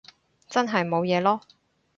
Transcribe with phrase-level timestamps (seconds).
[0.49, 1.41] 真係冇嘢囉